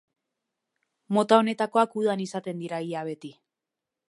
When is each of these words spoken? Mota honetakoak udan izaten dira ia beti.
Mota 1.17 1.39
honetakoak 1.43 1.95
udan 2.03 2.27
izaten 2.27 2.65
dira 2.67 2.85
ia 2.91 3.05
beti. 3.13 3.37